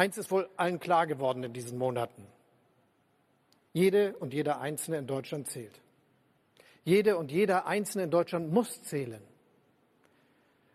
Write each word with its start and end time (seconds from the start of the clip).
Eins 0.00 0.16
ist 0.16 0.30
wohl 0.30 0.48
allen 0.56 0.80
klar 0.80 1.06
geworden 1.06 1.44
in 1.44 1.52
diesen 1.52 1.76
Monaten. 1.76 2.26
Jede 3.74 4.16
und 4.16 4.32
jeder 4.32 4.58
Einzelne 4.58 4.96
in 4.96 5.06
Deutschland 5.06 5.46
zählt. 5.48 5.78
Jede 6.84 7.18
und 7.18 7.30
jeder 7.30 7.66
Einzelne 7.66 8.04
in 8.04 8.10
Deutschland 8.10 8.50
muss 8.50 8.82
zählen. 8.82 9.20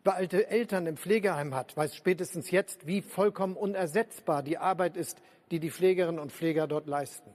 Wer 0.04 0.14
alte 0.14 0.48
Eltern 0.48 0.86
im 0.86 0.96
Pflegeheim 0.96 1.56
hat, 1.56 1.76
weiß 1.76 1.96
spätestens 1.96 2.52
jetzt, 2.52 2.86
wie 2.86 3.02
vollkommen 3.02 3.56
unersetzbar 3.56 4.44
die 4.44 4.60
Arbeit 4.60 4.96
ist, 4.96 5.18
die 5.50 5.60
die 5.60 5.72
Pflegerinnen 5.72 6.20
und 6.20 6.32
Pfleger 6.32 6.68
dort 6.68 6.86
leisten. 6.86 7.32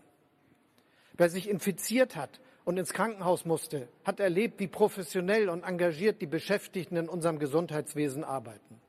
Wer 1.14 1.28
sich 1.28 1.48
infiziert 1.48 2.14
hat 2.14 2.40
und 2.64 2.78
ins 2.78 2.92
Krankenhaus 2.92 3.44
musste, 3.44 3.88
hat 4.04 4.20
erlebt, 4.20 4.60
wie 4.60 4.68
professionell 4.68 5.48
und 5.48 5.64
engagiert 5.64 6.22
die 6.22 6.28
Beschäftigten 6.28 6.96
in 6.96 7.08
unserem 7.08 7.40
Gesundheitswesen 7.40 8.22
arbeiten. 8.22 8.80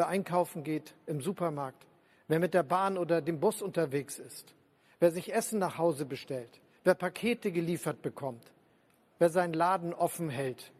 Wer 0.00 0.08
einkaufen 0.08 0.64
geht 0.64 0.94
im 1.04 1.20
Supermarkt, 1.20 1.86
wer 2.26 2.38
mit 2.38 2.54
der 2.54 2.62
Bahn 2.62 2.96
oder 2.96 3.20
dem 3.20 3.38
Bus 3.38 3.60
unterwegs 3.60 4.18
ist, 4.18 4.54
wer 4.98 5.10
sich 5.10 5.34
Essen 5.34 5.58
nach 5.58 5.76
Hause 5.76 6.06
bestellt, 6.06 6.58
wer 6.84 6.94
Pakete 6.94 7.52
geliefert 7.52 8.00
bekommt, 8.00 8.50
wer 9.18 9.28
seinen 9.28 9.52
Laden 9.52 9.92
offen 9.92 10.30
hält, 10.30 10.72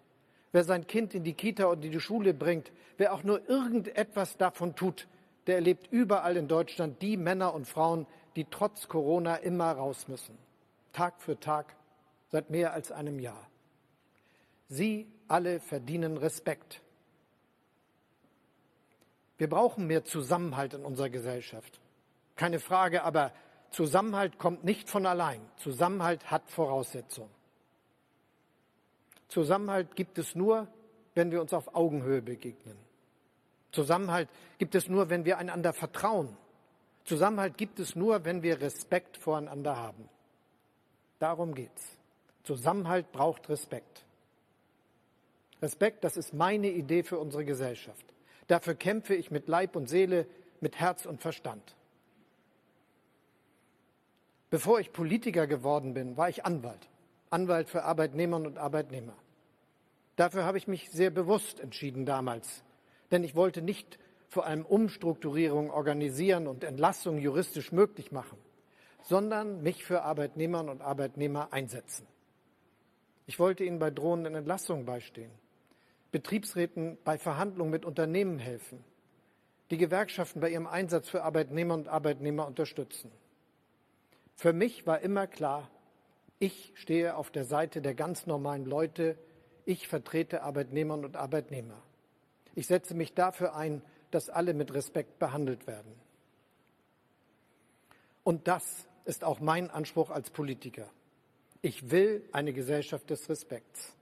wer 0.52 0.64
sein 0.64 0.86
Kind 0.86 1.14
in 1.14 1.22
die 1.22 1.34
Kita 1.34 1.66
und 1.66 1.84
in 1.84 1.92
die 1.92 2.00
Schule 2.00 2.32
bringt, 2.32 2.72
wer 2.96 3.12
auch 3.12 3.22
nur 3.22 3.46
irgendetwas 3.46 4.38
davon 4.38 4.74
tut, 4.74 5.06
der 5.46 5.56
erlebt 5.56 5.88
überall 5.92 6.38
in 6.38 6.48
Deutschland 6.48 7.02
die 7.02 7.18
Männer 7.18 7.52
und 7.52 7.68
Frauen, 7.68 8.06
die 8.36 8.46
trotz 8.46 8.88
Corona 8.88 9.36
immer 9.36 9.70
raus 9.70 10.08
müssen. 10.08 10.38
Tag 10.94 11.20
für 11.20 11.38
Tag, 11.38 11.76
seit 12.30 12.48
mehr 12.48 12.72
als 12.72 12.90
einem 12.90 13.18
Jahr. 13.18 13.50
Sie 14.70 15.12
alle 15.28 15.60
verdienen 15.60 16.16
Respekt. 16.16 16.80
Wir 19.40 19.48
brauchen 19.48 19.86
mehr 19.86 20.04
Zusammenhalt 20.04 20.74
in 20.74 20.84
unserer 20.84 21.08
Gesellschaft. 21.08 21.80
Keine 22.36 22.60
Frage, 22.60 23.04
aber 23.04 23.32
Zusammenhalt 23.70 24.38
kommt 24.38 24.64
nicht 24.64 24.90
von 24.90 25.06
allein. 25.06 25.40
Zusammenhalt 25.56 26.30
hat 26.30 26.50
Voraussetzungen. 26.50 27.30
Zusammenhalt 29.28 29.96
gibt 29.96 30.18
es 30.18 30.34
nur, 30.34 30.68
wenn 31.14 31.30
wir 31.30 31.40
uns 31.40 31.54
auf 31.54 31.74
Augenhöhe 31.74 32.20
begegnen. 32.20 32.76
Zusammenhalt 33.72 34.28
gibt 34.58 34.74
es 34.74 34.90
nur, 34.90 35.08
wenn 35.08 35.24
wir 35.24 35.38
einander 35.38 35.72
vertrauen. 35.72 36.36
Zusammenhalt 37.06 37.56
gibt 37.56 37.80
es 37.80 37.96
nur, 37.96 38.26
wenn 38.26 38.42
wir 38.42 38.60
Respekt 38.60 39.16
voreinander 39.16 39.74
haben. 39.74 40.06
Darum 41.18 41.54
geht's. 41.54 41.96
Zusammenhalt 42.42 43.10
braucht 43.10 43.48
Respekt. 43.48 44.04
Respekt, 45.62 46.04
das 46.04 46.18
ist 46.18 46.34
meine 46.34 46.68
Idee 46.68 47.02
für 47.02 47.18
unsere 47.18 47.46
Gesellschaft. 47.46 48.04
Dafür 48.50 48.74
kämpfe 48.74 49.14
ich 49.14 49.30
mit 49.30 49.46
Leib 49.46 49.76
und 49.76 49.88
Seele, 49.88 50.26
mit 50.58 50.80
Herz 50.80 51.06
und 51.06 51.20
Verstand. 51.20 51.76
Bevor 54.50 54.80
ich 54.80 54.92
Politiker 54.92 55.46
geworden 55.46 55.94
bin, 55.94 56.16
war 56.16 56.28
ich 56.28 56.44
Anwalt. 56.44 56.88
Anwalt 57.30 57.70
für 57.70 57.84
Arbeitnehmerinnen 57.84 58.50
und 58.50 58.58
Arbeitnehmer. 58.58 59.14
Dafür 60.16 60.44
habe 60.46 60.58
ich 60.58 60.66
mich 60.66 60.90
sehr 60.90 61.10
bewusst 61.10 61.60
entschieden 61.60 62.06
damals, 62.06 62.64
denn 63.12 63.22
ich 63.22 63.36
wollte 63.36 63.62
nicht 63.62 64.00
vor 64.26 64.46
allem 64.46 64.66
Umstrukturierung 64.66 65.70
organisieren 65.70 66.48
und 66.48 66.64
Entlassung 66.64 67.18
juristisch 67.18 67.70
möglich 67.70 68.10
machen, 68.10 68.38
sondern 69.04 69.62
mich 69.62 69.84
für 69.84 70.02
Arbeitnehmerinnen 70.02 70.72
und 70.72 70.82
Arbeitnehmer 70.82 71.52
einsetzen. 71.52 72.04
Ich 73.26 73.38
wollte 73.38 73.62
ihnen 73.62 73.78
bei 73.78 73.92
drohenden 73.92 74.34
Entlassungen 74.34 74.86
beistehen, 74.86 75.30
Betriebsräten 76.10 76.98
bei 77.04 77.18
Verhandlungen 77.18 77.70
mit 77.70 77.84
Unternehmen 77.84 78.38
helfen, 78.38 78.84
die 79.70 79.76
Gewerkschaften 79.76 80.40
bei 80.40 80.50
ihrem 80.50 80.66
Einsatz 80.66 81.08
für 81.08 81.22
Arbeitnehmer 81.22 81.74
und 81.74 81.88
Arbeitnehmer 81.88 82.46
unterstützen. 82.46 83.12
Für 84.34 84.52
mich 84.52 84.86
war 84.86 85.00
immer 85.00 85.26
klar, 85.26 85.70
ich 86.38 86.72
stehe 86.74 87.16
auf 87.16 87.30
der 87.30 87.44
Seite 87.44 87.82
der 87.82 87.94
ganz 87.94 88.26
normalen 88.26 88.64
Leute. 88.64 89.18
Ich 89.66 89.86
vertrete 89.86 90.42
Arbeitnehmerinnen 90.42 91.04
und 91.04 91.16
Arbeitnehmer. 91.16 91.80
Ich 92.54 92.66
setze 92.66 92.94
mich 92.94 93.12
dafür 93.12 93.54
ein, 93.54 93.82
dass 94.10 94.30
alle 94.30 94.54
mit 94.54 94.72
Respekt 94.72 95.18
behandelt 95.18 95.66
werden. 95.66 95.92
Und 98.24 98.48
das 98.48 98.88
ist 99.04 99.22
auch 99.22 99.40
mein 99.40 99.70
Anspruch 99.70 100.10
als 100.10 100.30
Politiker. 100.30 100.90
Ich 101.62 101.90
will 101.90 102.26
eine 102.32 102.54
Gesellschaft 102.54 103.10
des 103.10 103.28
Respekts. 103.28 103.94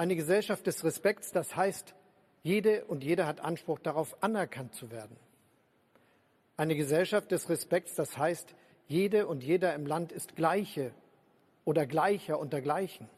Eine 0.00 0.16
Gesellschaft 0.16 0.66
des 0.66 0.82
Respekts, 0.82 1.30
das 1.30 1.54
heißt, 1.56 1.94
jede 2.42 2.86
und 2.86 3.04
jeder 3.04 3.26
hat 3.26 3.40
Anspruch 3.40 3.78
darauf, 3.80 4.16
anerkannt 4.22 4.74
zu 4.74 4.90
werden. 4.90 5.14
Eine 6.56 6.74
Gesellschaft 6.74 7.30
des 7.30 7.50
Respekts, 7.50 7.96
das 7.96 8.16
heißt, 8.16 8.54
jede 8.86 9.26
und 9.26 9.44
jeder 9.44 9.74
im 9.74 9.84
Land 9.84 10.10
ist 10.10 10.36
Gleiche 10.36 10.94
oder 11.66 11.84
Gleicher 11.84 12.38
unter 12.38 12.62
Gleichen. 12.62 13.10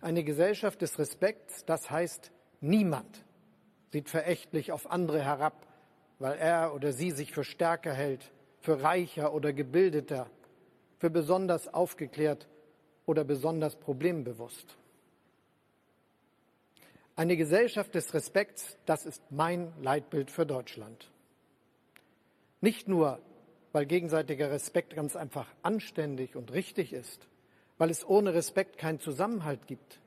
Eine 0.00 0.22
Gesellschaft 0.22 0.80
des 0.82 0.96
Respekts, 1.00 1.64
das 1.64 1.90
heißt, 1.90 2.30
niemand 2.60 3.24
sieht 3.90 4.08
verächtlich 4.08 4.70
auf 4.70 4.88
andere 4.88 5.20
herab, 5.20 5.66
weil 6.20 6.38
er 6.38 6.76
oder 6.76 6.92
sie 6.92 7.10
sich 7.10 7.32
für 7.32 7.42
stärker 7.42 7.92
hält, 7.92 8.30
für 8.60 8.84
reicher 8.84 9.34
oder 9.34 9.52
gebildeter, 9.52 10.30
für 10.98 11.10
besonders 11.10 11.66
aufgeklärt 11.74 12.46
oder 13.04 13.24
besonders 13.24 13.74
problembewusst. 13.74 14.78
Eine 17.14 17.36
Gesellschaft 17.36 17.94
des 17.94 18.14
Respekts, 18.14 18.78
das 18.86 19.04
ist 19.04 19.22
mein 19.30 19.72
Leitbild 19.82 20.30
für 20.30 20.46
Deutschland. 20.46 21.10
Nicht 22.60 22.88
nur 22.88 23.20
weil 23.72 23.86
gegenseitiger 23.86 24.50
Respekt 24.50 24.94
ganz 24.94 25.16
einfach 25.16 25.46
anständig 25.62 26.36
und 26.36 26.52
richtig 26.52 26.92
ist, 26.92 27.26
weil 27.78 27.90
es 27.90 28.06
ohne 28.06 28.34
Respekt 28.34 28.78
keinen 28.78 29.00
Zusammenhalt 29.00 29.66
gibt, 29.66 30.00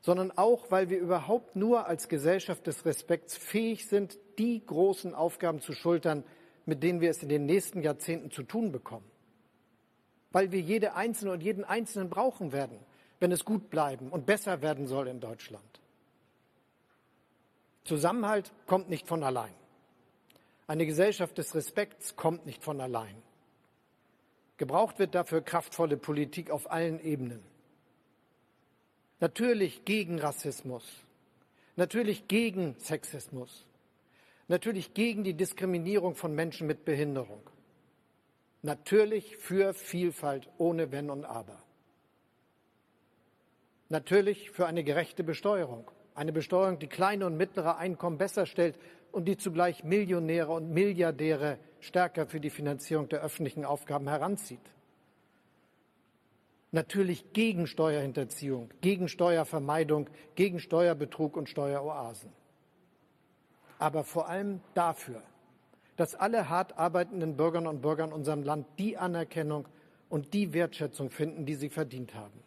sondern 0.00 0.30
auch, 0.30 0.70
weil 0.70 0.88
wir 0.88 0.98
überhaupt 0.98 1.56
nur 1.56 1.86
als 1.86 2.08
Gesellschaft 2.08 2.66
des 2.66 2.84
Respekts 2.84 3.36
fähig 3.36 3.88
sind, 3.88 4.18
die 4.38 4.64
großen 4.64 5.14
Aufgaben 5.14 5.60
zu 5.60 5.72
schultern, 5.72 6.22
mit 6.64 6.82
denen 6.82 7.00
wir 7.00 7.10
es 7.10 7.22
in 7.22 7.28
den 7.28 7.44
nächsten 7.44 7.82
Jahrzehnten 7.82 8.30
zu 8.30 8.44
tun 8.44 8.70
bekommen. 8.70 9.10
Weil 10.30 10.52
wir 10.52 10.60
jede 10.60 10.94
Einzelne 10.94 11.32
und 11.32 11.42
jeden 11.42 11.64
Einzelnen 11.64 12.08
brauchen 12.08 12.52
werden, 12.52 12.78
wenn 13.18 13.32
es 13.32 13.44
gut 13.44 13.68
bleiben 13.70 14.10
und 14.10 14.26
besser 14.26 14.62
werden 14.62 14.86
soll 14.86 15.08
in 15.08 15.20
Deutschland. 15.20 15.80
Zusammenhalt 17.86 18.52
kommt 18.66 18.90
nicht 18.90 19.06
von 19.06 19.22
allein. 19.22 19.54
Eine 20.66 20.86
Gesellschaft 20.86 21.38
des 21.38 21.54
Respekts 21.54 22.16
kommt 22.16 22.44
nicht 22.44 22.62
von 22.62 22.80
allein. 22.80 23.22
Gebraucht 24.56 24.98
wird 24.98 25.14
dafür 25.14 25.40
kraftvolle 25.40 25.96
Politik 25.96 26.50
auf 26.50 26.70
allen 26.70 26.98
Ebenen. 27.00 27.42
Natürlich 29.20 29.84
gegen 29.84 30.18
Rassismus, 30.18 30.84
natürlich 31.76 32.26
gegen 32.26 32.74
Sexismus, 32.78 33.64
natürlich 34.48 34.92
gegen 34.92 35.24
die 35.24 35.34
Diskriminierung 35.34 36.16
von 36.16 36.34
Menschen 36.34 36.66
mit 36.66 36.84
Behinderung, 36.84 37.48
natürlich 38.62 39.36
für 39.36 39.72
Vielfalt 39.74 40.48
ohne 40.58 40.90
Wenn 40.90 41.08
und 41.08 41.24
Aber, 41.24 41.62
natürlich 43.88 44.50
für 44.50 44.66
eine 44.66 44.84
gerechte 44.84 45.22
Besteuerung, 45.22 45.90
eine 46.16 46.32
Besteuerung, 46.32 46.78
die 46.78 46.88
kleine 46.88 47.26
und 47.26 47.36
mittlere 47.36 47.76
Einkommen 47.76 48.18
besser 48.18 48.46
stellt 48.46 48.78
und 49.12 49.26
die 49.26 49.36
zugleich 49.36 49.84
Millionäre 49.84 50.52
und 50.52 50.70
Milliardäre 50.70 51.58
stärker 51.80 52.26
für 52.26 52.40
die 52.40 52.50
Finanzierung 52.50 53.08
der 53.08 53.20
öffentlichen 53.20 53.64
Aufgaben 53.64 54.08
heranzieht. 54.08 54.60
Natürlich 56.72 57.32
gegen 57.32 57.66
Steuerhinterziehung, 57.66 58.70
gegen 58.80 59.08
Steuervermeidung, 59.08 60.10
gegen 60.34 60.58
Steuerbetrug 60.58 61.36
und 61.36 61.48
Steueroasen. 61.48 62.32
Aber 63.78 64.02
vor 64.02 64.28
allem 64.28 64.60
dafür, 64.74 65.22
dass 65.96 66.14
alle 66.14 66.48
hart 66.48 66.78
arbeitenden 66.78 67.36
Bürgerinnen 67.36 67.68
und 67.68 67.82
Bürger 67.82 68.04
in 68.04 68.12
unserem 68.12 68.42
Land 68.42 68.66
die 68.78 68.96
Anerkennung 68.96 69.68
und 70.08 70.34
die 70.34 70.52
Wertschätzung 70.52 71.10
finden, 71.10 71.46
die 71.46 71.54
sie 71.54 71.68
verdient 71.68 72.14
haben. 72.14 72.42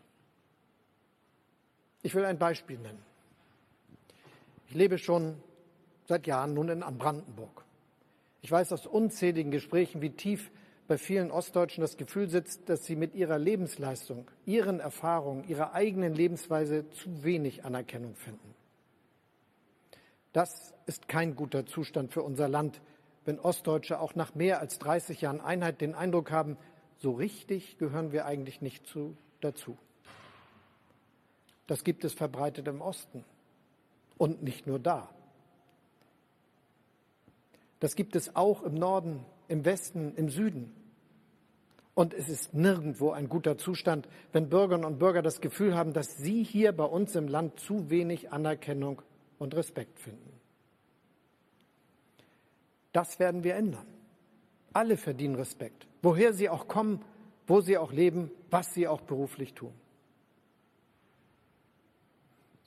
Ich 2.02 2.16
will 2.16 2.26
ein 2.26 2.40
Beispiel 2.40 2.80
nennen. 2.80 3.09
Ich 4.70 4.76
lebe 4.76 5.00
schon 5.00 5.42
seit 6.06 6.28
Jahren 6.28 6.54
nun 6.54 6.70
in 6.70 6.82
Brandenburg. 6.82 7.66
Ich 8.44 8.52
weiß 8.52 8.72
aus 8.72 8.86
unzähligen 8.86 9.50
Gesprächen, 9.50 10.00
wie 10.04 10.12
tief 10.12 10.52
bei 10.88 11.00
vielen 11.00 11.32
Ostdeutschen 11.32 11.82
das 11.82 11.98
Gefühl 11.98 12.30
sitzt, 12.30 12.70
dass 12.70 12.86
sie 12.86 12.96
mit 12.96 13.16
ihrer 13.16 13.40
Lebensleistung, 13.40 14.30
ihren 14.46 14.80
Erfahrungen, 14.80 15.44
ihrer 15.48 15.74
eigenen 15.74 16.14
Lebensweise 16.14 16.88
zu 16.92 17.24
wenig 17.24 17.66
Anerkennung 17.66 18.16
finden. 18.16 18.54
Das 20.34 20.76
ist 20.86 21.08
kein 21.08 21.36
guter 21.36 21.66
Zustand 21.66 22.14
für 22.14 22.22
unser 22.22 22.48
Land, 22.48 22.80
wenn 23.26 23.40
Ostdeutsche 23.40 24.00
auch 24.00 24.14
nach 24.14 24.36
mehr 24.36 24.60
als 24.60 24.78
30 24.78 25.22
Jahren 25.22 25.42
Einheit 25.42 25.82
den 25.82 25.96
Eindruck 25.96 26.30
haben, 26.30 26.58
so 26.98 27.14
richtig 27.14 27.80
gehören 27.80 28.12
wir 28.12 28.28
eigentlich 28.28 28.62
nicht 28.62 28.86
zu, 28.86 29.18
dazu. 29.42 29.80
Das 31.66 31.84
gibt 31.84 32.04
es 32.04 32.14
verbreitet 32.14 32.68
im 32.68 32.82
Osten. 32.82 33.26
Und 34.20 34.44
nicht 34.44 34.68
nur 34.68 34.78
da. 34.78 35.10
Das 37.80 37.96
gibt 37.96 38.16
es 38.16 38.36
auch 38.36 38.62
im 38.62 38.76
Norden, 38.76 39.26
im 39.48 39.66
Westen, 39.66 40.14
im 40.16 40.30
Süden. 40.30 40.76
Und 41.96 42.14
es 42.14 42.30
ist 42.30 42.54
nirgendwo 42.54 43.12
ein 43.12 43.30
guter 43.30 43.58
Zustand, 43.58 44.08
wenn 44.32 44.50
Bürgerinnen 44.50 44.86
und 44.86 45.00
Bürger 45.00 45.22
das 45.22 45.42
Gefühl 45.42 45.76
haben, 45.76 45.94
dass 45.94 46.18
sie 46.18 46.44
hier 46.44 46.74
bei 46.74 46.84
uns 46.84 47.16
im 47.16 47.28
Land 47.28 47.60
zu 47.60 47.90
wenig 47.90 48.32
Anerkennung 48.32 49.02
und 49.38 49.56
Respekt 49.56 50.00
finden. 50.00 50.34
Das 52.92 53.20
werden 53.20 53.44
wir 53.44 53.56
ändern. 53.56 53.88
Alle 54.74 54.98
verdienen 54.98 55.36
Respekt, 55.36 55.88
woher 56.02 56.34
sie 56.34 56.50
auch 56.50 56.68
kommen, 56.68 57.04
wo 57.48 57.62
sie 57.62 57.78
auch 57.78 57.94
leben, 57.94 58.32
was 58.50 58.74
sie 58.74 58.88
auch 58.88 59.02
beruflich 59.02 59.54
tun. 59.54 59.74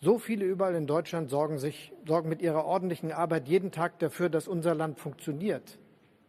So 0.04 0.18
viele 0.18 0.44
überall 0.44 0.74
in 0.74 0.88
Deutschland 0.88 1.30
sorgen, 1.30 1.58
sich, 1.58 1.92
sorgen 2.04 2.28
mit 2.28 2.42
ihrer 2.42 2.64
ordentlichen 2.64 3.12
Arbeit 3.12 3.46
jeden 3.46 3.70
Tag 3.70 4.00
dafür, 4.00 4.28
dass 4.28 4.48
unser 4.48 4.74
Land 4.74 4.98
funktioniert. 4.98 5.78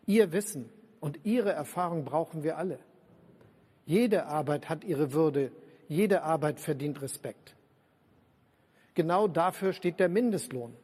Ihr 0.05 0.31
Wissen 0.31 0.69
und 0.99 1.25
Ihre 1.25 1.51
Erfahrung 1.53 2.05
brauchen 2.05 2.43
wir 2.43 2.59
alle. 2.59 2.77
Jede 3.87 4.27
Arbeit 4.27 4.69
hat 4.69 4.83
ihre 4.83 5.11
Würde, 5.11 5.51
jede 5.87 6.21
Arbeit 6.21 6.59
verdient 6.59 7.01
Respekt. 7.01 7.55
Genau 8.93 9.27
dafür 9.27 9.73
steht 9.73 9.99
der 9.99 10.07
Mindestlohn. 10.07 10.75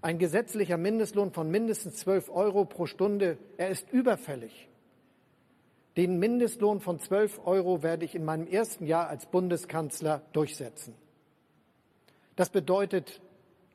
Ein 0.00 0.18
gesetzlicher 0.18 0.76
Mindestlohn 0.76 1.32
von 1.32 1.50
mindestens 1.50 1.96
12 1.96 2.30
Euro 2.30 2.64
pro 2.64 2.86
Stunde, 2.86 3.38
er 3.56 3.70
ist 3.70 3.92
überfällig. 3.92 4.68
Den 5.96 6.20
Mindestlohn 6.20 6.78
von 6.78 7.00
12 7.00 7.40
Euro 7.44 7.82
werde 7.82 8.04
ich 8.04 8.14
in 8.14 8.24
meinem 8.24 8.46
ersten 8.46 8.86
Jahr 8.86 9.08
als 9.08 9.26
Bundeskanzler 9.26 10.22
durchsetzen. 10.32 10.94
Das 12.38 12.50
bedeutet 12.50 13.20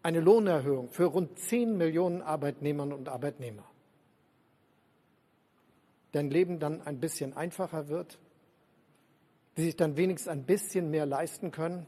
eine 0.04 0.22
Lohnerhöhung 0.22 0.88
für 0.88 1.04
rund 1.04 1.38
10 1.38 1.76
Millionen 1.76 2.22
Arbeitnehmerinnen 2.22 2.98
und 2.98 3.10
Arbeitnehmer. 3.10 3.66
Deren 6.14 6.30
Leben 6.30 6.60
dann 6.62 6.82
ein 6.82 7.02
bisschen 7.02 7.36
einfacher 7.36 7.90
wird, 7.90 8.20
die 9.58 9.64
sich 9.64 9.76
dann 9.76 9.98
wenigstens 9.98 10.30
ein 10.30 10.46
bisschen 10.46 10.90
mehr 10.92 11.06
leisten 11.06 11.52
können 11.52 11.86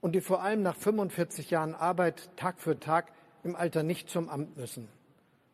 und 0.00 0.14
die 0.14 0.22
vor 0.22 0.42
allem 0.42 0.62
nach 0.62 0.74
45 0.74 1.50
Jahren 1.50 1.74
Arbeit 1.74 2.34
Tag 2.38 2.58
für 2.58 2.80
Tag 2.80 3.12
im 3.44 3.54
Alter 3.54 3.82
nicht 3.82 4.08
zum 4.08 4.30
Amt 4.30 4.56
müssen, 4.56 4.88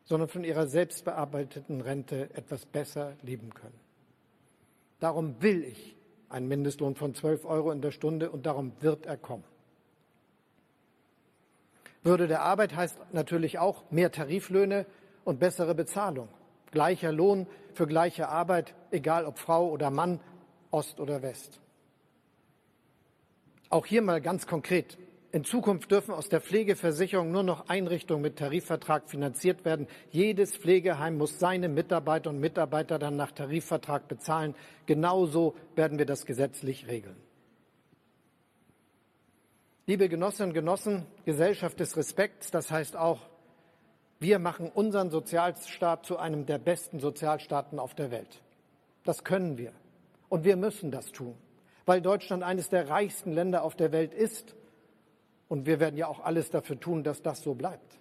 sondern 0.05 0.29
von 0.29 0.45
ihrer 0.45 0.69
selbstbearbeiteten 0.69 1.81
Rente 1.81 2.33
etwas 2.35 2.67
besser 2.67 3.17
leben 3.23 3.53
können. 3.53 3.81
Darum 5.01 5.43
will 5.43 5.65
ich 5.65 5.97
einen 6.29 6.47
Mindestlohn 6.47 6.95
von 6.95 7.17
12 7.17 7.45
Euro 7.47 7.73
in 7.73 7.83
der 7.83 7.91
Stunde 7.91 8.31
und 8.31 8.47
darum 8.47 8.75
wird 8.79 9.05
er 9.05 9.17
kommen. 9.17 9.58
Würde 12.09 12.27
der 12.27 12.41
Arbeit 12.41 12.75
heißt 12.75 12.97
natürlich 13.13 13.59
auch 13.59 13.85
mehr 13.91 14.11
Tariflöhne 14.11 14.87
und 15.25 15.41
bessere 15.41 15.75
Bezahlung. 15.75 16.31
Gleicher 16.71 17.13
Lohn 17.13 17.47
für 17.75 17.87
gleiche 17.87 18.31
Arbeit, 18.31 18.75
egal 18.91 19.27
ob 19.27 19.39
Frau 19.39 19.69
oder 19.69 19.91
Mann, 19.91 20.19
Ost 20.71 21.01
oder 21.01 21.21
West. 21.21 21.61
Auch 23.69 23.85
hier 23.85 24.01
mal 24.01 24.23
ganz 24.23 24.47
konkret. 24.47 24.97
In 25.33 25.45
Zukunft 25.45 25.91
dürfen 25.91 26.15
aus 26.15 26.31
der 26.31 26.41
Pflegeversicherung 26.41 27.31
nur 27.31 27.43
noch 27.43 27.69
Einrichtungen 27.69 28.23
mit 28.23 28.39
Tarifvertrag 28.39 29.11
finanziert 29.11 29.67
werden. 29.67 29.87
Jedes 30.11 30.57
Pflegeheim 30.57 31.19
muss 31.19 31.39
seine 31.39 31.69
Mitarbeiter 31.69 32.31
und 32.31 32.41
Mitarbeiter 32.41 32.99
dann 32.99 33.17
nach 33.17 33.33
Tarifvertrag 33.33 34.09
bezahlen. 34.09 34.55
Genauso 34.87 35.55
werden 35.77 35.99
wir 35.99 36.07
das 36.07 36.25
gesetzlich 36.25 36.87
regeln. 36.87 37.28
Liebe 39.89 40.11
Genossinnen 40.11 40.51
und 40.51 40.55
Genossen, 40.55 41.07
Gesellschaft 41.25 41.81
des 41.81 41.97
Respekts, 41.97 42.51
das 42.51 42.71
heißt 42.71 42.95
auch, 42.95 43.21
wir 44.21 44.39
machen 44.39 44.71
unseren 44.71 45.09
Sozialstaat 45.09 46.05
zu 46.05 46.19
einem 46.19 46.45
der 46.45 46.59
besten 46.59 47.01
Sozialstaaten 47.01 47.79
auf 47.79 47.95
der 47.95 48.11
Welt. 48.11 48.43
Das 49.05 49.25
können 49.25 49.57
wir. 49.57 49.73
Und 50.29 50.45
wir 50.45 50.57
müssen 50.57 50.91
das 50.91 51.11
tun, 51.11 51.35
weil 51.87 52.03
Deutschland 52.03 52.43
eines 52.43 52.69
der 52.69 52.91
reichsten 52.91 53.33
Länder 53.33 53.63
auf 53.63 53.77
der 53.77 53.91
Welt 53.91 54.13
ist. 54.13 54.55
Und 55.49 55.65
wir 55.65 55.81
werden 55.81 55.97
ja 55.97 56.07
auch 56.07 56.21
alles 56.21 56.51
dafür 56.51 56.79
tun, 56.79 57.03
dass 57.03 57.23
das 57.23 57.41
so 57.41 57.55
bleibt. 57.55 57.99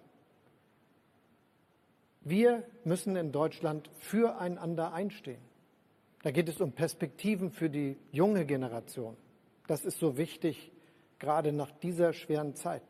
Wir 2.20 2.64
müssen 2.84 3.16
in 3.16 3.32
Deutschland 3.32 3.90
füreinander 3.98 4.92
einstehen. 4.92 5.40
Da 6.22 6.32
geht 6.32 6.50
es 6.50 6.60
um 6.60 6.72
Perspektiven 6.72 7.50
für 7.50 7.70
die 7.70 7.96
junge 8.12 8.44
Generation. 8.44 9.16
Das 9.66 9.86
ist 9.86 9.98
so 9.98 10.18
wichtig 10.18 10.70
gerade 11.18 11.52
nach 11.52 11.70
dieser 11.70 12.12
schweren 12.12 12.54
Zeit. 12.54 12.82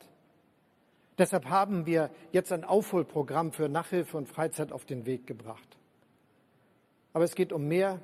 Deshalb 1.19 1.47
haben 1.47 1.87
wir 1.87 2.11
jetzt 2.31 2.53
ein 2.53 2.65
Aufholprogramm 2.65 3.53
für 3.53 3.69
Nachhilfe 3.69 4.17
und 4.17 4.29
Freizeit 4.29 4.71
auf 4.71 4.85
den 4.85 5.05
Weg 5.05 5.27
gebracht. 5.27 5.77
Aber 7.13 7.25
es 7.25 7.35
geht 7.35 7.53
um 7.53 7.67
mehr, 7.67 8.01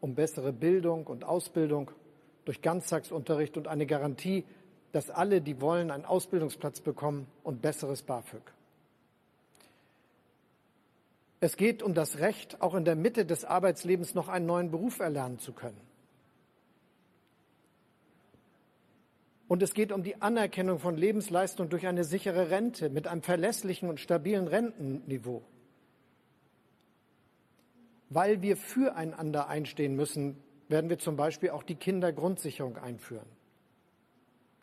um 0.00 0.14
bessere 0.14 0.52
Bildung 0.52 1.06
und 1.06 1.24
Ausbildung 1.24 1.90
durch 2.44 2.60
Ganztagsunterricht 2.60 3.56
und 3.56 3.68
eine 3.68 3.86
Garantie, 3.86 4.44
dass 4.92 5.10
alle, 5.10 5.40
die 5.40 5.60
wollen, 5.60 5.90
einen 5.90 6.04
Ausbildungsplatz 6.04 6.80
bekommen 6.80 7.26
und 7.42 7.62
besseres 7.62 8.02
BAföG. 8.02 8.42
Es 11.40 11.56
geht 11.56 11.82
um 11.82 11.94
das 11.94 12.18
Recht, 12.18 12.60
auch 12.60 12.74
in 12.74 12.84
der 12.84 12.96
Mitte 12.96 13.24
des 13.24 13.44
Arbeitslebens 13.44 14.14
noch 14.14 14.28
einen 14.28 14.46
neuen 14.46 14.70
Beruf 14.70 14.98
erlernen 14.98 15.38
zu 15.38 15.52
können. 15.52 15.80
Und 19.48 19.62
es 19.62 19.72
geht 19.72 19.92
um 19.92 20.02
die 20.02 20.20
Anerkennung 20.20 20.78
von 20.78 20.96
Lebensleistung 20.96 21.70
durch 21.70 21.86
eine 21.86 22.04
sichere 22.04 22.50
Rente 22.50 22.90
mit 22.90 23.06
einem 23.06 23.22
verlässlichen 23.22 23.88
und 23.88 23.98
stabilen 23.98 24.46
Rentenniveau. 24.46 25.42
Weil 28.10 28.42
wir 28.42 28.58
füreinander 28.58 29.48
einstehen 29.48 29.96
müssen, 29.96 30.36
werden 30.68 30.90
wir 30.90 30.98
zum 30.98 31.16
Beispiel 31.16 31.50
auch 31.50 31.62
die 31.62 31.76
Kindergrundsicherung 31.76 32.76
einführen. 32.76 33.26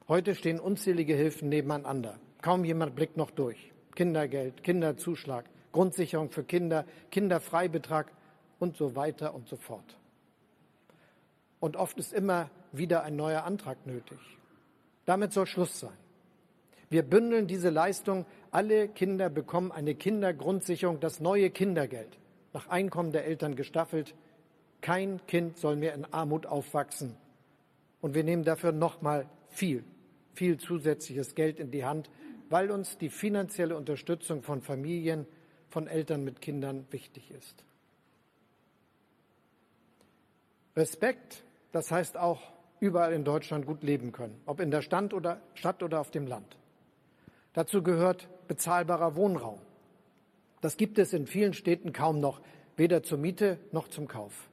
Heute 0.08 0.36
stehen 0.36 0.60
unzählige 0.60 1.16
Hilfen 1.16 1.50
nebeneinander. 1.50 2.20
Kaum 2.44 2.64
jemand 2.64 2.96
blickt 2.96 3.18
noch 3.18 3.32
durch. 3.32 3.72
Kindergeld, 3.96 4.62
Kinderzuschlag, 4.64 5.46
Grundsicherung 5.72 6.30
für 6.30 6.44
Kinder, 6.44 6.86
Kinderfreibetrag 7.10 8.12
und 8.60 8.78
so 8.78 8.96
weiter 8.96 9.34
und 9.34 9.48
so 9.48 9.56
fort. 9.56 9.98
Und 11.60 11.76
oft 11.76 11.98
ist 11.98 12.14
immer 12.14 12.52
wieder 12.72 13.02
ein 13.02 13.16
neuer 13.16 13.46
Antrag 13.46 13.84
nötig. 13.88 14.20
Damit 15.06 15.34
soll 15.34 15.46
Schluss 15.46 15.80
sein. 15.80 15.98
Wir 16.90 17.04
bündeln 17.04 17.48
diese 17.48 17.70
Leistung. 17.70 18.26
Alle 18.52 18.88
Kinder 18.88 19.30
bekommen 19.30 19.72
eine 19.72 19.96
Kindergrundsicherung, 19.96 21.00
das 21.00 21.20
neue 21.20 21.50
Kindergeld, 21.50 22.20
nach 22.54 22.68
Einkommen 22.68 23.12
der 23.12 23.26
Eltern 23.26 23.56
gestaffelt. 23.56 24.16
Kein 24.82 25.26
Kind 25.28 25.58
soll 25.58 25.76
mehr 25.76 25.94
in 25.94 26.06
Armut 26.06 26.46
aufwachsen. 26.46 27.18
Und 28.02 28.14
wir 28.14 28.24
nehmen 28.24 28.44
dafür 28.44 28.72
nochmal 28.72 29.28
viel, 29.50 29.84
viel 30.34 30.58
zusätzliches 30.58 31.34
Geld 31.36 31.60
in 31.60 31.72
die 31.72 31.86
Hand, 31.86 32.10
weil 32.50 32.70
uns 32.70 32.98
die 32.98 33.10
finanzielle 33.10 33.76
Unterstützung 33.76 34.44
von 34.44 34.62
Familien, 34.62 35.26
von 35.70 35.88
Eltern 35.88 36.24
mit 36.24 36.42
Kindern 36.42 36.86
wichtig 36.92 37.32
ist. 37.32 37.66
Respekt, 40.76 41.44
das 41.72 41.92
heißt 41.92 42.18
auch 42.18 42.55
überall 42.86 43.14
in 43.14 43.24
Deutschland 43.24 43.66
gut 43.66 43.84
leben 43.84 44.12
können, 44.12 44.40
ob 44.46 44.60
in 44.60 44.70
der 44.70 44.84
Stadt 44.84 45.14
oder, 45.14 45.42
Stadt 45.56 45.82
oder 45.82 46.00
auf 46.00 46.12
dem 46.12 46.28
Land. 46.28 46.58
Dazu 47.54 47.82
gehört 47.82 48.30
bezahlbarer 48.48 49.16
Wohnraum. 49.16 49.60
Das 50.62 50.78
gibt 50.78 51.00
es 51.00 51.12
in 51.12 51.26
vielen 51.26 51.54
Städten 51.54 51.94
kaum 51.94 52.20
noch, 52.20 52.42
weder 52.78 53.02
zur 53.02 53.18
Miete 53.18 53.58
noch 53.72 53.88
zum 53.88 54.08
Kauf. 54.08 54.50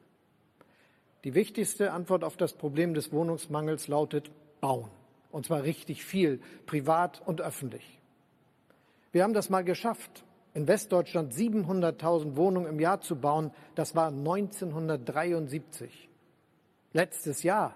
Die 1.25 1.35
wichtigste 1.35 1.93
Antwort 1.93 2.25
auf 2.25 2.37
das 2.37 2.55
Problem 2.55 2.95
des 2.95 3.13
Wohnungsmangels 3.13 3.89
lautet 3.89 4.31
bauen. 4.61 4.91
Und 5.31 5.47
zwar 5.47 5.63
richtig 5.63 6.05
viel, 6.05 6.41
privat 6.67 7.23
und 7.27 7.41
öffentlich. 7.41 8.01
Wir 9.13 9.25
haben 9.25 9.35
das 9.35 9.51
mal 9.51 9.63
geschafft, 9.63 10.25
in 10.55 10.67
Westdeutschland 10.67 11.35
700.000 11.35 12.37
Wohnungen 12.37 12.67
im 12.67 12.81
Jahr 12.81 13.01
zu 13.01 13.17
bauen. 13.17 13.51
Das 13.75 13.95
war 13.95 14.09
1973. 14.09 16.09
Letztes 16.93 17.43
Jahr 17.43 17.75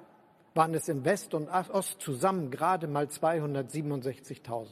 waren 0.56 0.74
es 0.74 0.88
in 0.88 1.04
West 1.04 1.34
und 1.34 1.48
Ost 1.48 2.00
zusammen 2.00 2.50
gerade 2.50 2.86
mal 2.86 3.06
267.000. 3.06 4.68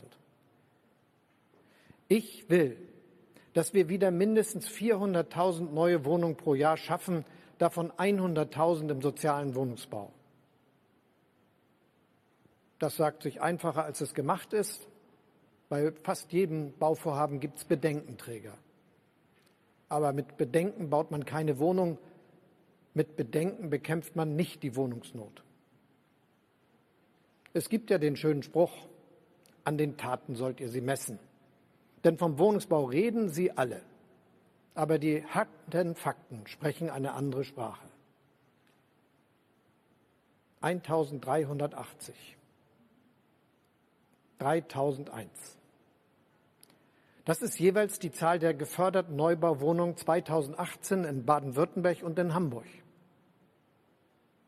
Ich 2.08 2.48
will, 2.48 2.76
dass 3.52 3.74
wir 3.74 3.88
wieder 3.88 4.10
mindestens 4.10 4.68
400.000 4.68 5.70
neue 5.70 6.04
Wohnungen 6.04 6.36
pro 6.36 6.54
Jahr 6.54 6.76
schaffen, 6.76 7.24
davon 7.58 7.92
100.000 7.92 8.90
im 8.90 9.02
sozialen 9.02 9.54
Wohnungsbau. 9.54 10.12
Das 12.78 12.96
sagt 12.96 13.22
sich 13.22 13.40
einfacher, 13.40 13.84
als 13.84 14.00
es 14.00 14.14
gemacht 14.14 14.52
ist. 14.52 14.88
Bei 15.68 15.92
fast 16.02 16.32
jedem 16.32 16.72
Bauvorhaben 16.78 17.40
gibt 17.40 17.58
es 17.58 17.64
Bedenkenträger. 17.64 18.58
Aber 19.88 20.12
mit 20.12 20.36
Bedenken 20.36 20.90
baut 20.90 21.10
man 21.10 21.24
keine 21.24 21.58
Wohnung, 21.58 21.98
mit 22.94 23.16
Bedenken 23.16 23.70
bekämpft 23.70 24.16
man 24.16 24.34
nicht 24.34 24.62
die 24.62 24.76
Wohnungsnot. 24.76 25.44
Es 27.54 27.68
gibt 27.68 27.88
ja 27.90 27.98
den 27.98 28.16
schönen 28.16 28.42
Spruch, 28.42 28.72
an 29.62 29.78
den 29.78 29.96
Taten 29.96 30.34
sollt 30.34 30.60
ihr 30.60 30.68
sie 30.68 30.80
messen. 30.80 31.20
Denn 32.02 32.18
vom 32.18 32.38
Wohnungsbau 32.38 32.84
reden 32.84 33.30
sie 33.30 33.52
alle. 33.52 33.80
Aber 34.74 34.98
die 34.98 35.24
harten 35.24 35.94
Fakten 35.94 36.46
sprechen 36.48 36.90
eine 36.90 37.12
andere 37.12 37.44
Sprache. 37.44 37.86
1380. 40.62 42.36
3001. 44.38 45.30
Das 47.24 47.40
ist 47.40 47.58
jeweils 47.58 48.00
die 48.00 48.10
Zahl 48.10 48.40
der 48.40 48.52
geförderten 48.52 49.14
Neubauwohnungen 49.14 49.96
2018 49.96 51.04
in 51.04 51.24
Baden-Württemberg 51.24 52.02
und 52.02 52.18
in 52.18 52.34
Hamburg. 52.34 52.66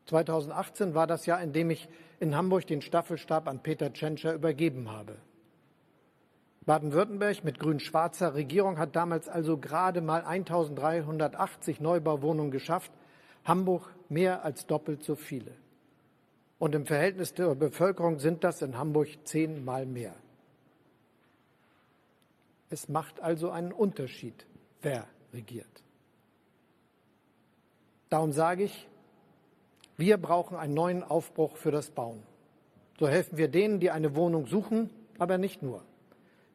2018 0.07 0.93
war 0.95 1.05
das 1.05 1.25
Jahr, 1.25 1.41
in 1.41 1.53
dem 1.53 1.69
ich 1.69 1.87
in 2.19 2.35
Hamburg 2.35 2.65
den 2.65 2.81
Staffelstab 2.81 3.47
an 3.47 3.61
Peter 3.61 3.93
Tschentscher 3.93 4.33
übergeben 4.33 4.89
habe. 4.89 5.17
Baden-Württemberg 6.65 7.43
mit 7.43 7.59
grün-schwarzer 7.59 8.33
Regierung 8.33 8.77
hat 8.77 8.95
damals 8.95 9.29
also 9.29 9.57
gerade 9.57 10.01
mal 10.01 10.23
1380 10.23 11.79
Neubauwohnungen 11.79 12.51
geschafft, 12.51 12.91
Hamburg 13.45 13.93
mehr 14.09 14.43
als 14.43 14.65
doppelt 14.65 15.03
so 15.03 15.15
viele. 15.15 15.51
Und 16.59 16.75
im 16.75 16.85
Verhältnis 16.85 17.33
der 17.33 17.55
Bevölkerung 17.55 18.19
sind 18.19 18.43
das 18.43 18.61
in 18.61 18.77
Hamburg 18.77 19.07
zehnmal 19.23 19.85
mehr. 19.85 20.15
Es 22.69 22.89
macht 22.89 23.21
also 23.21 23.49
einen 23.49 23.71
Unterschied, 23.71 24.45
wer 24.81 25.05
regiert. 25.33 25.83
Darum 28.09 28.33
sage 28.33 28.63
ich, 28.63 28.87
wir 29.97 30.17
brauchen 30.17 30.57
einen 30.57 30.75
neuen 30.75 31.03
Aufbruch 31.03 31.57
für 31.57 31.71
das 31.71 31.89
Bauen. 31.89 32.21
So 32.99 33.07
helfen 33.07 33.37
wir 33.37 33.47
denen, 33.47 33.79
die 33.79 33.91
eine 33.91 34.15
Wohnung 34.15 34.45
suchen, 34.45 34.89
aber 35.17 35.37
nicht 35.37 35.61
nur. 35.61 35.83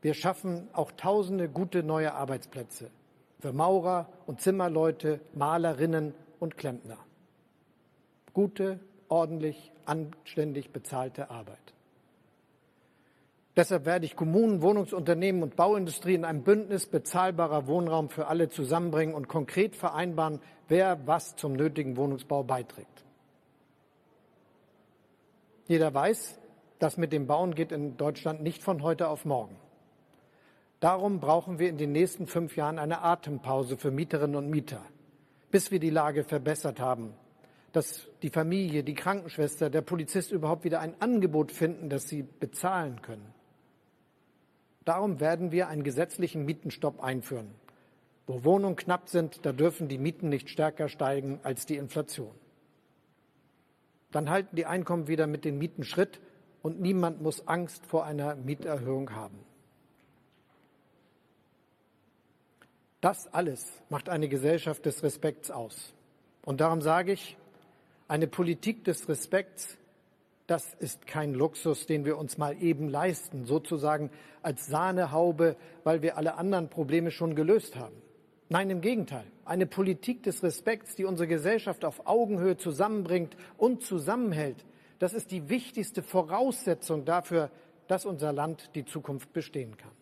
Wir 0.01 0.15
schaffen 0.15 0.69
auch 0.73 0.93
tausende 0.93 1.49
gute 1.49 1.83
neue 1.83 2.15
Arbeitsplätze 2.15 2.91
für 3.41 3.53
Maurer 3.53 4.09
und 4.27 4.41
Zimmerleute, 4.41 5.21
Malerinnen 5.35 6.15
und 6.39 6.57
Klempner. 6.57 6.99
Gute, 8.33 8.79
ordentlich, 9.09 9.73
anständig 9.85 10.73
bezahlte 10.73 11.31
Arbeit. 11.31 11.59
Deshalb 13.55 13.85
werde 13.85 14.07
ich 14.07 14.17
Kommunen, 14.17 14.63
Wohnungsunternehmen 14.63 15.43
und 15.43 15.57
Bauindustrie 15.57 16.15
in 16.15 16.25
einem 16.25 16.43
Bündnis 16.43 16.87
bezahlbarer 16.87 17.67
Wohnraum 17.67 18.09
für 18.09 18.29
alle 18.29 18.49
zusammenbringen 18.49 19.15
und 19.15 19.29
konkret 19.29 19.77
vereinbaren, 19.77 20.41
wer 20.69 21.07
was 21.07 21.37
zum 21.37 21.53
nötigen 21.53 21.97
Wohnungsbau 21.97 22.45
beiträgt. 22.45 23.05
Jeder 25.66 25.92
weiß, 25.95 26.38
das 26.78 26.97
mit 26.97 27.12
dem 27.12 27.26
Bauen 27.26 27.54
geht 27.54 27.73
in 27.73 27.97
Deutschland 27.97 28.42
nicht 28.42 28.62
von 28.62 28.83
heute 28.83 29.09
auf 29.09 29.25
morgen. 29.25 29.57
Darum 30.81 31.21
brauchen 31.21 31.61
wir 31.61 31.69
in 31.69 31.78
den 31.78 31.92
nächsten 31.92 32.26
fünf 32.26 32.57
Jahren 32.57 32.81
eine 32.81 33.02
Atempause 33.02 33.76
für 33.76 33.92
Mieterinnen 33.92 34.35
und 34.35 34.50
Mieter, 34.50 34.85
bis 35.52 35.71
wir 35.71 35.78
die 35.78 35.90
Lage 35.90 36.25
verbessert 36.25 36.81
haben, 36.81 37.14
dass 37.71 38.09
die 38.23 38.31
Familie, 38.31 38.83
die 38.83 38.95
Krankenschwester, 38.95 39.71
der 39.71 39.83
Polizist 39.83 40.33
überhaupt 40.33 40.64
wieder 40.64 40.81
ein 40.81 41.00
Angebot 41.00 41.52
finden, 41.52 41.88
das 41.88 42.09
sie 42.09 42.23
bezahlen 42.25 43.00
können. 43.00 43.33
Darum 44.85 45.21
werden 45.21 45.52
wir 45.52 45.69
einen 45.69 45.85
gesetzlichen 45.85 46.45
Mietenstopp 46.45 47.00
einführen. 47.00 47.54
Wo 48.26 48.42
Wohnungen 48.42 48.75
knapp 48.75 49.09
sind, 49.09 49.47
da 49.47 49.52
dürfen 49.52 49.87
die 49.87 49.99
Mieten 49.99 50.28
nicht 50.28 50.50
stärker 50.50 50.88
steigen 50.88 51.38
als 51.45 51.66
die 51.66 51.76
Inflation. 51.76 52.35
Dann 54.12 54.31
halten 54.31 54.54
die 54.54 54.66
Einkommen 54.66 55.09
wieder 55.09 55.26
mit 55.26 55.45
den 55.45 55.59
Mieten 55.59 55.85
Schritt 55.85 56.21
und 56.62 56.81
niemand 56.81 57.21
muss 57.21 57.49
Angst 57.49 57.85
vor 57.87 58.04
einer 58.04 58.37
Mieterhöhung 58.37 59.14
haben. 59.14 59.38
Das 63.00 63.26
alles 63.35 63.83
macht 63.88 64.09
eine 64.09 64.28
Gesellschaft 64.28 64.87
des 64.87 65.02
Respekts 65.02 65.50
aus. 65.50 65.92
Und 66.45 66.61
darum 66.61 66.81
sage 66.81 67.12
ich, 67.12 67.37
eine 68.07 68.28
Politik 68.28 68.85
des 68.85 69.09
Respekts, 69.09 69.76
das 70.47 70.75
ist 70.75 71.07
kein 71.07 71.35
Luxus, 71.35 71.87
den 71.87 72.04
wir 72.04 72.19
uns 72.19 72.38
mal 72.38 72.62
eben 72.62 72.88
leisten, 72.88 73.45
sozusagen 73.45 74.11
als 74.42 74.66
Sahnehaube, 74.66 75.57
weil 75.83 76.02
wir 76.02 76.16
alle 76.16 76.35
anderen 76.35 76.69
Probleme 76.69 77.11
schon 77.11 77.35
gelöst 77.35 77.75
haben. 77.76 77.97
Nein, 78.53 78.69
im 78.69 78.83
Gegenteil. 78.83 79.25
Eine 79.47 79.65
Politik 79.65 80.25
des 80.25 80.43
Respekts, 80.43 80.95
die 80.95 81.07
unsere 81.07 81.27
Gesellschaft 81.27 81.87
auf 81.87 82.07
Augenhöhe 82.07 82.59
zusammenbringt 82.59 83.35
und 83.57 83.81
zusammenhält, 83.83 84.67
das 84.99 85.15
ist 85.15 85.31
die 85.31 85.49
wichtigste 85.49 86.03
Voraussetzung 86.03 87.07
dafür, 87.07 87.51
dass 87.89 88.05
unser 88.05 88.31
Land 88.31 88.69
die 88.75 88.85
Zukunft 88.85 89.33
bestehen 89.33 89.79
kann. 89.79 90.02